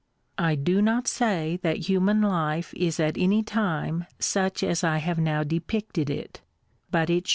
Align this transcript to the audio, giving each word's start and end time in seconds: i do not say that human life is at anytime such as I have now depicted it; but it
i 0.39 0.55
do 0.55 0.81
not 0.81 1.07
say 1.07 1.59
that 1.61 1.87
human 1.87 2.21
life 2.23 2.73
is 2.73 2.99
at 2.99 3.19
anytime 3.19 4.05
such 4.17 4.63
as 4.63 4.83
I 4.83 4.97
have 4.97 5.19
now 5.19 5.43
depicted 5.43 6.09
it; 6.09 6.41
but 6.89 7.11
it 7.11 7.29